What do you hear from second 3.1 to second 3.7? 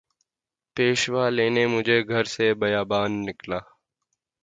نکلا